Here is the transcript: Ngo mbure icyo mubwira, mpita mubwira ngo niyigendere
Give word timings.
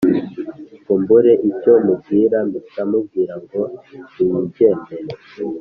Ngo 0.81 0.93
mbure 1.01 1.31
icyo 1.49 1.73
mubwira, 1.85 2.37
mpita 2.47 2.81
mubwira 2.91 3.33
ngo 3.43 3.61
niyigendere 4.15 5.13